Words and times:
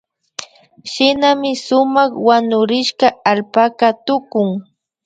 Shinami 0.91 1.51
sumak 1.65 2.11
wanurishka 2.27 3.07
allpaka 3.31 3.87
tukun 4.05 4.47